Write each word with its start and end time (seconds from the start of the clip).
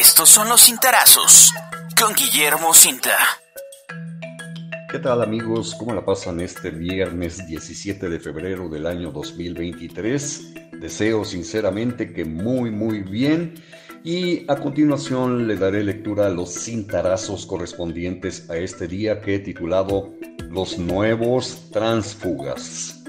Estos 0.00 0.28
son 0.28 0.48
los 0.48 0.62
cintarazos 0.62 1.52
con 1.96 2.14
Guillermo 2.16 2.74
Cinta. 2.74 3.16
¿Qué 4.90 4.98
tal 4.98 5.22
amigos? 5.22 5.76
¿Cómo 5.78 5.94
la 5.94 6.04
pasan 6.04 6.40
este 6.40 6.70
viernes 6.70 7.46
17 7.46 8.08
de 8.08 8.18
febrero 8.18 8.68
del 8.68 8.88
año 8.88 9.12
2023? 9.12 10.72
Deseo 10.80 11.24
sinceramente 11.24 12.12
que 12.12 12.24
muy 12.24 12.72
muy 12.72 13.02
bien 13.02 13.54
y 14.02 14.50
a 14.50 14.56
continuación 14.56 15.46
le 15.46 15.54
daré 15.54 15.84
lectura 15.84 16.26
a 16.26 16.30
los 16.30 16.52
cintarazos 16.52 17.46
correspondientes 17.46 18.50
a 18.50 18.56
este 18.56 18.88
día 18.88 19.20
que 19.20 19.36
he 19.36 19.38
titulado 19.38 20.12
Los 20.50 20.76
nuevos 20.76 21.70
transfugas. 21.70 23.00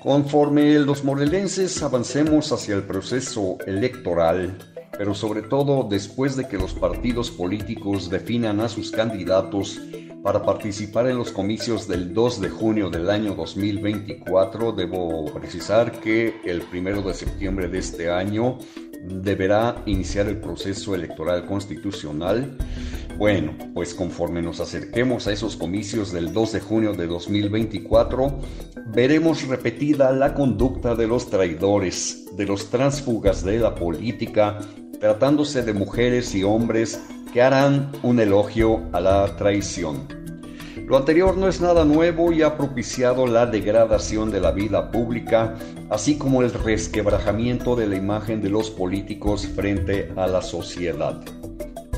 Conforme 0.00 0.78
los 0.78 1.02
morelenses 1.02 1.82
avancemos 1.82 2.52
hacia 2.52 2.76
el 2.76 2.84
proceso 2.84 3.58
electoral, 3.66 4.56
pero 4.98 5.14
sobre 5.14 5.42
todo 5.42 5.86
después 5.88 6.36
de 6.36 6.48
que 6.48 6.58
los 6.58 6.74
partidos 6.74 7.30
políticos 7.30 8.10
definan 8.10 8.60
a 8.60 8.68
sus 8.68 8.90
candidatos 8.90 9.80
para 10.22 10.42
participar 10.42 11.08
en 11.08 11.16
los 11.16 11.30
comicios 11.30 11.86
del 11.86 12.12
2 12.12 12.40
de 12.40 12.48
junio 12.48 12.90
del 12.90 13.08
año 13.08 13.34
2024, 13.34 14.72
debo 14.72 15.26
precisar 15.32 16.00
que 16.00 16.40
el 16.44 16.62
1 16.72 17.02
de 17.02 17.14
septiembre 17.14 17.68
de 17.68 17.78
este 17.78 18.10
año 18.10 18.58
deberá 19.04 19.82
iniciar 19.86 20.26
el 20.26 20.38
proceso 20.38 20.94
electoral 20.94 21.46
constitucional. 21.46 22.56
Bueno, 23.16 23.54
pues 23.74 23.94
conforme 23.94 24.42
nos 24.42 24.60
acerquemos 24.60 25.26
a 25.26 25.32
esos 25.32 25.56
comicios 25.56 26.12
del 26.12 26.32
2 26.32 26.52
de 26.52 26.60
junio 26.60 26.92
de 26.92 27.06
2024, 27.06 28.40
veremos 28.92 29.46
repetida 29.46 30.12
la 30.12 30.34
conducta 30.34 30.94
de 30.94 31.06
los 31.06 31.30
traidores, 31.30 32.26
de 32.36 32.46
los 32.46 32.70
transfugas 32.70 33.44
de 33.44 33.58
la 33.58 33.74
política, 33.74 34.58
tratándose 35.00 35.62
de 35.62 35.72
mujeres 35.72 36.34
y 36.34 36.42
hombres 36.42 37.00
que 37.32 37.42
harán 37.42 37.90
un 38.02 38.20
elogio 38.20 38.82
a 38.92 39.00
la 39.00 39.36
traición. 39.36 40.18
Lo 40.86 40.96
anterior 40.96 41.36
no 41.36 41.48
es 41.48 41.60
nada 41.60 41.84
nuevo 41.84 42.32
y 42.32 42.40
ha 42.40 42.56
propiciado 42.56 43.26
la 43.26 43.44
degradación 43.44 44.30
de 44.30 44.40
la 44.40 44.52
vida 44.52 44.90
pública, 44.90 45.54
así 45.90 46.16
como 46.16 46.40
el 46.40 46.50
resquebrajamiento 46.50 47.76
de 47.76 47.86
la 47.86 47.96
imagen 47.96 48.40
de 48.40 48.48
los 48.48 48.70
políticos 48.70 49.46
frente 49.46 50.10
a 50.16 50.26
la 50.26 50.40
sociedad. 50.40 51.20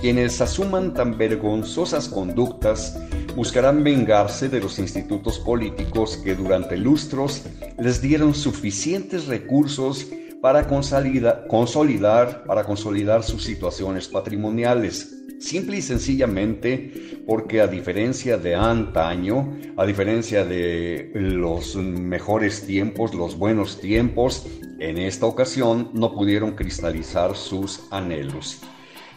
Quienes 0.00 0.40
asuman 0.40 0.92
tan 0.92 1.16
vergonzosas 1.16 2.08
conductas 2.08 2.98
buscarán 3.36 3.84
vengarse 3.84 4.48
de 4.48 4.58
los 4.58 4.80
institutos 4.80 5.38
políticos 5.38 6.16
que 6.16 6.34
durante 6.34 6.76
lustros 6.76 7.44
les 7.78 8.02
dieron 8.02 8.34
suficientes 8.34 9.28
recursos 9.28 10.08
para 10.42 10.66
consolidar, 10.66 12.44
para 12.44 12.64
consolidar 12.64 13.22
sus 13.22 13.44
situaciones 13.44 14.08
patrimoniales 14.08 15.19
Simple 15.40 15.78
y 15.78 15.82
sencillamente 15.82 17.22
porque 17.26 17.62
a 17.62 17.66
diferencia 17.66 18.36
de 18.36 18.54
antaño, 18.54 19.56
a 19.78 19.86
diferencia 19.86 20.44
de 20.44 21.10
los 21.14 21.76
mejores 21.76 22.66
tiempos, 22.66 23.14
los 23.14 23.38
buenos 23.38 23.80
tiempos, 23.80 24.46
en 24.78 24.98
esta 24.98 25.24
ocasión 25.24 25.90
no 25.94 26.12
pudieron 26.12 26.52
cristalizar 26.52 27.36
sus 27.36 27.80
anhelos. 27.90 28.60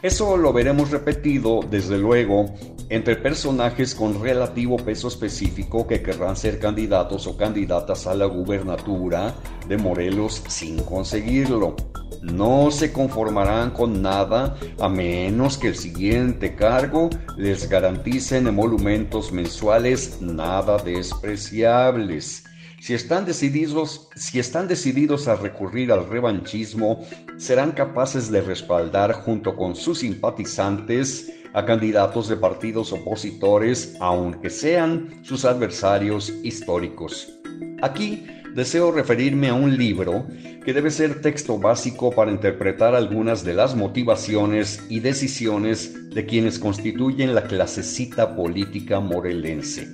Eso 0.01 0.37
lo 0.37 0.53
veremos 0.53 0.91
repetido, 0.91 1.59
desde 1.69 1.97
luego, 1.97 2.45
entre 2.87 3.17
personajes 3.17 3.93
con 3.93 4.21
relativo 4.21 4.77
peso 4.77 5.09
específico 5.09 5.87
que 5.87 6.01
querrán 6.01 6.37
ser 6.37 6.57
candidatos 6.57 7.27
o 7.27 7.35
candidatas 7.35 8.07
a 8.07 8.15
la 8.15 8.25
gubernatura 8.25 9.35
de 9.67 9.77
Morelos 9.77 10.41
sin 10.47 10.77
conseguirlo 10.83 11.75
no 12.23 12.71
se 12.71 12.93
conformarán 12.93 13.71
con 13.71 14.01
nada 14.01 14.55
a 14.79 14.87
menos 14.87 15.57
que 15.57 15.67
el 15.67 15.75
siguiente 15.75 16.55
cargo 16.55 17.09
les 17.37 17.69
garantice 17.69 18.37
emolumentos 18.37 19.31
mensuales 19.31 20.21
nada 20.21 20.77
despreciables. 20.77 22.45
Si 22.79 22.93
están 22.93 23.25
decididos, 23.25 24.09
si 24.15 24.39
están 24.39 24.67
decididos 24.67 25.27
a 25.27 25.35
recurrir 25.35 25.91
al 25.91 26.07
revanchismo, 26.07 27.05
serán 27.37 27.71
capaces 27.71 28.31
de 28.31 28.41
respaldar 28.41 29.13
junto 29.13 29.55
con 29.55 29.75
sus 29.75 29.99
simpatizantes 29.99 31.31
a 31.53 31.65
candidatos 31.65 32.27
de 32.27 32.35
partidos 32.35 32.91
opositores, 32.91 33.95
aunque 33.99 34.49
sean 34.49 35.19
sus 35.23 35.45
adversarios 35.45 36.29
históricos. 36.43 37.39
Aquí 37.81 38.25
deseo 38.53 38.91
referirme 38.91 39.49
a 39.49 39.53
un 39.53 39.77
libro 39.77 40.27
que 40.63 40.73
debe 40.73 40.91
ser 40.91 41.21
texto 41.21 41.57
básico 41.57 42.11
para 42.11 42.31
interpretar 42.31 42.95
algunas 42.95 43.43
de 43.43 43.53
las 43.53 43.75
motivaciones 43.75 44.85
y 44.89 44.99
decisiones 44.99 46.09
de 46.09 46.25
quienes 46.25 46.59
constituyen 46.59 47.33
la 47.33 47.43
clasecita 47.43 48.35
política 48.35 48.99
morelense. 48.99 49.91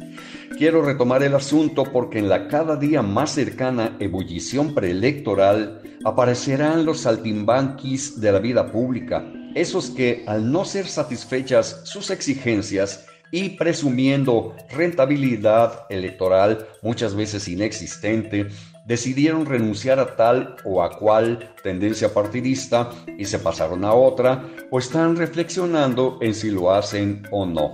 Quiero 0.58 0.81
retomar 0.81 1.24
el 1.24 1.36
asunto 1.36 1.86
porque 1.86 2.19
en 2.19 2.28
la 2.28 2.48
cada 2.48 2.75
día 2.75 3.02
más 3.02 3.31
cercana 3.31 3.96
ebullición 4.00 4.75
preelectoral 4.75 5.81
aparecerán 6.03 6.86
los 6.86 7.02
saltimbanquis 7.02 8.19
de 8.19 8.31
la 8.31 8.40
vida 8.40 8.72
pública, 8.72 9.25
esos 9.56 9.90
que, 9.90 10.24
al 10.28 10.52
no 10.52 10.66
ser 10.66 10.88
satisfechas 10.88 11.81
sus 11.86 12.12
exigencias, 12.12 13.06
y 13.32 13.50
presumiendo 13.52 14.56
rentabilidad 14.70 15.86
electoral 15.90 16.68
muchas 16.82 17.16
veces 17.16 17.48
inexistente, 17.48 18.48
decidieron 18.86 19.46
renunciar 19.46 20.00
a 20.00 20.16
tal 20.16 20.56
o 20.66 20.82
a 20.82 20.98
cual 20.98 21.54
tendencia 21.64 22.14
partidista 22.14 22.90
y 23.18 23.26
se 23.26 23.40
pasaron 23.40 23.86
a 23.86 23.94
otra 23.94 24.44
o 24.72 24.80
están 24.80 25.16
reflexionando 25.16 26.18
en 26.22 26.34
si 26.34 26.50
lo 26.50 26.74
hacen 26.74 27.24
o 27.32 27.46
no. 27.46 27.72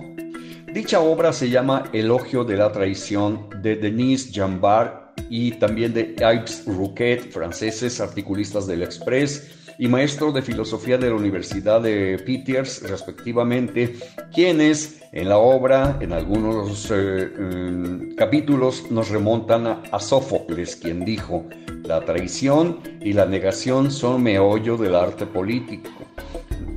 Dicha 0.72 1.00
obra 1.00 1.32
se 1.32 1.48
llama 1.48 1.84
Elogio 1.94 2.44
de 2.44 2.58
la 2.58 2.70
Traición 2.70 3.48
de 3.62 3.76
Denise 3.76 4.30
Jambard 4.30 5.06
y 5.30 5.52
también 5.52 5.94
de 5.94 6.14
Yves 6.18 6.64
Rouquet, 6.66 7.30
franceses 7.30 7.98
articulistas 7.98 8.66
del 8.66 8.82
Express, 8.82 9.65
y 9.78 9.88
maestro 9.88 10.32
de 10.32 10.42
filosofía 10.42 10.98
de 10.98 11.10
la 11.10 11.16
Universidad 11.16 11.80
de 11.80 12.18
Peters, 12.24 12.82
respectivamente, 12.88 13.96
quienes 14.32 15.02
en 15.12 15.28
la 15.28 15.38
obra, 15.38 15.98
en 16.00 16.12
algunos 16.12 16.90
eh, 16.90 17.30
mm, 17.38 18.14
capítulos, 18.14 18.90
nos 18.90 19.08
remontan 19.10 19.66
a 19.90 20.00
Sófocles, 20.00 20.76
quien 20.76 21.04
dijo, 21.04 21.46
la 21.84 22.04
traición 22.04 22.80
y 23.00 23.12
la 23.12 23.26
negación 23.26 23.90
son 23.90 24.22
meollo 24.22 24.76
del 24.76 24.94
arte 24.94 25.26
político. 25.26 26.05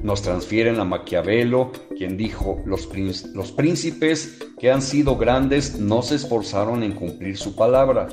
Nos 0.04 0.22
transfieren 0.22 0.80
a 0.80 0.86
Maquiavelo, 0.86 1.72
quien 1.98 2.16
dijo, 2.16 2.62
los, 2.66 2.88
príncipes 2.88 4.40
que 4.58 4.72
han 4.72 4.82
sido 4.82 5.18
grandes 5.18 5.78
no 5.78 6.02
se 6.02 6.16
esforzaron 6.16 6.84
en 6.84 6.94
cumplir 6.94 7.38
su 7.38 7.56
palabra 7.56 8.08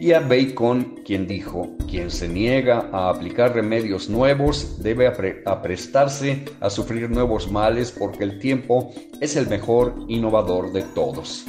y 0.00 0.12
a 0.12 0.20
Bacon, 0.20 1.00
quien 1.04 1.26
dijo, 1.26 1.76
quien 1.88 2.10
se 2.10 2.28
niega 2.28 2.88
a 2.92 3.10
aplicar 3.10 3.54
remedios 3.54 4.08
nuevos 4.08 4.82
debe 4.82 5.06
aprestarse 5.06 6.44
a 6.60 6.70
sufrir 6.70 7.10
nuevos 7.10 7.50
males 7.50 7.94
porque 7.96 8.24
el 8.24 8.38
tiempo 8.38 8.92
es 9.20 9.36
el 9.36 9.48
mejor 9.48 9.94
innovador 10.08 10.72
de 10.72 10.82
todos. 10.82 11.46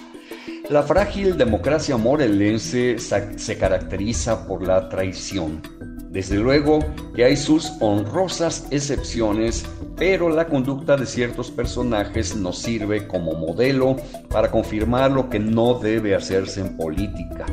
La 0.70 0.84
frágil 0.84 1.38
democracia 1.38 1.98
morelense 1.98 2.98
se 3.00 3.58
caracteriza 3.58 4.48
por 4.48 4.66
la 4.66 4.88
traición. 4.88 5.62
Desde 6.10 6.38
luego 6.38 6.80
que 7.16 7.24
hay 7.24 7.38
sus 7.38 7.72
honrosas 7.80 8.66
excepciones 8.72 9.64
pero 10.00 10.30
la 10.30 10.48
conducta 10.48 10.96
de 10.96 11.06
ciertos 11.06 11.52
personajes 11.52 12.34
nos 12.34 12.60
sirve 12.60 13.06
como 13.06 13.34
modelo 13.34 13.98
para 14.30 14.50
confirmar 14.50 15.12
lo 15.12 15.30
que 15.30 15.40
no 15.40 15.74
debe 15.74 16.16
hacerse 16.16 16.62
en 16.62 16.78
política. 16.78 17.46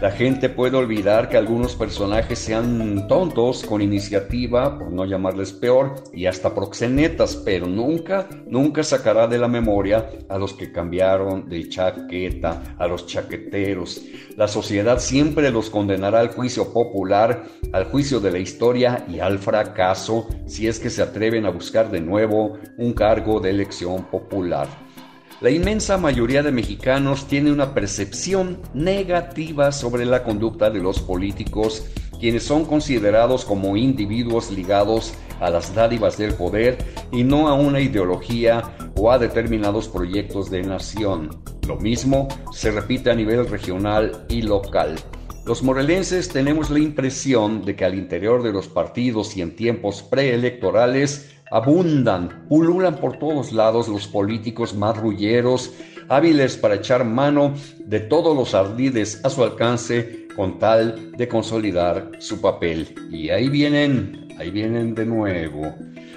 La 0.00 0.12
gente 0.12 0.48
puede 0.48 0.76
olvidar 0.76 1.28
que 1.28 1.36
algunos 1.36 1.74
personajes 1.74 2.38
sean 2.38 3.08
tontos 3.08 3.64
con 3.64 3.82
iniciativa, 3.82 4.78
por 4.78 4.92
no 4.92 5.04
llamarles 5.06 5.52
peor, 5.52 5.96
y 6.12 6.26
hasta 6.26 6.54
proxenetas, 6.54 7.34
pero 7.34 7.66
nunca, 7.66 8.28
nunca 8.46 8.84
sacará 8.84 9.26
de 9.26 9.38
la 9.38 9.48
memoria 9.48 10.08
a 10.28 10.38
los 10.38 10.52
que 10.52 10.70
cambiaron 10.70 11.48
de 11.48 11.68
chaqueta, 11.68 12.76
a 12.78 12.86
los 12.86 13.06
chaqueteros. 13.06 14.02
La 14.36 14.46
sociedad 14.46 15.00
siempre 15.00 15.50
los 15.50 15.68
condenará 15.68 16.20
al 16.20 16.28
juicio 16.28 16.72
popular, 16.72 17.42
al 17.72 17.86
juicio 17.86 18.20
de 18.20 18.30
la 18.30 18.38
historia 18.38 19.04
y 19.08 19.18
al 19.18 19.40
fracaso 19.40 20.28
si 20.46 20.68
es 20.68 20.78
que 20.78 20.90
se 20.90 21.02
atreven 21.02 21.44
a 21.44 21.50
de 21.88 22.00
nuevo 22.00 22.58
un 22.76 22.92
cargo 22.92 23.40
de 23.40 23.50
elección 23.50 24.04
popular. 24.04 24.68
La 25.40 25.50
inmensa 25.50 25.96
mayoría 25.98 26.42
de 26.42 26.50
mexicanos 26.50 27.26
tiene 27.26 27.52
una 27.52 27.72
percepción 27.72 28.58
negativa 28.74 29.70
sobre 29.70 30.04
la 30.04 30.24
conducta 30.24 30.68
de 30.68 30.80
los 30.80 30.98
políticos, 30.98 31.86
quienes 32.18 32.42
son 32.42 32.64
considerados 32.64 33.44
como 33.44 33.76
individuos 33.76 34.50
ligados 34.50 35.14
a 35.40 35.50
las 35.50 35.74
dádivas 35.74 36.18
del 36.18 36.34
poder 36.34 36.78
y 37.12 37.22
no 37.22 37.46
a 37.46 37.54
una 37.54 37.80
ideología 37.80 38.64
o 38.96 39.12
a 39.12 39.18
determinados 39.18 39.88
proyectos 39.88 40.50
de 40.50 40.62
nación. 40.62 41.30
Lo 41.68 41.76
mismo 41.76 42.26
se 42.52 42.72
repite 42.72 43.10
a 43.10 43.14
nivel 43.14 43.48
regional 43.48 44.24
y 44.28 44.42
local. 44.42 44.96
Los 45.46 45.62
morelenses 45.62 46.28
tenemos 46.28 46.68
la 46.68 46.78
impresión 46.78 47.64
de 47.64 47.74
que 47.74 47.84
al 47.84 47.94
interior 47.94 48.42
de 48.42 48.52
los 48.52 48.68
partidos 48.68 49.36
y 49.36 49.40
en 49.40 49.56
tiempos 49.56 50.02
preelectorales 50.02 51.30
abundan, 51.50 52.46
pululan 52.48 52.96
por 52.96 53.18
todos 53.18 53.52
lados 53.52 53.88
los 53.88 54.06
políticos 54.06 54.74
marrulleros, 54.74 55.72
hábiles 56.08 56.56
para 56.56 56.76
echar 56.76 57.04
mano 57.04 57.54
de 57.78 58.00
todos 58.00 58.36
los 58.36 58.54
ardides 58.54 59.24
a 59.24 59.30
su 59.30 59.42
alcance 59.42 60.28
con 60.34 60.58
tal 60.58 61.12
de 61.12 61.28
consolidar 61.28 62.12
su 62.18 62.40
papel. 62.40 62.94
Y 63.10 63.30
ahí 63.30 63.48
vienen, 63.48 64.28
ahí 64.38 64.50
vienen 64.50 64.94
de 64.94 65.06
nuevo. 65.06 65.74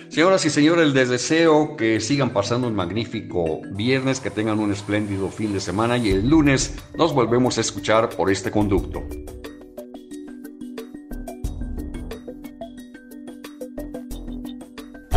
Señoras 0.09 0.45
y 0.45 0.49
señores, 0.49 0.93
les 0.93 1.07
deseo 1.07 1.77
que 1.77 2.01
sigan 2.01 2.31
pasando 2.31 2.67
un 2.67 2.75
magnífico 2.75 3.61
viernes, 3.71 4.19
que 4.19 4.29
tengan 4.29 4.59
un 4.59 4.73
espléndido 4.73 5.29
fin 5.29 5.53
de 5.53 5.61
semana 5.61 5.97
y 5.97 6.09
el 6.09 6.29
lunes 6.29 6.75
nos 6.97 7.13
volvemos 7.13 7.57
a 7.57 7.61
escuchar 7.61 8.09
por 8.09 8.29
este 8.29 8.51
conducto. 8.51 9.01